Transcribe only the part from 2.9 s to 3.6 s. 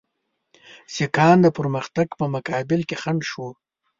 خنډ شو.